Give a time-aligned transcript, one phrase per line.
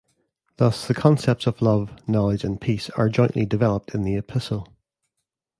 [0.57, 4.67] Thus the concepts of love, knowledge and peace are jointly developed in the Epistle.